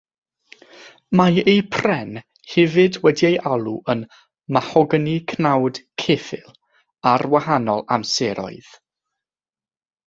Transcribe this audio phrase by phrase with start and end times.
[1.19, 2.15] Mae eu pren
[2.55, 4.01] hefyd wedi'i alw yn
[4.57, 6.51] “mahogani cnawd ceffyl”
[7.15, 8.75] ar wahanol amseroedd.